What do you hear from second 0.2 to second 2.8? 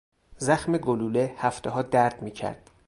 زخم گلوله هفتهها درد میکرد.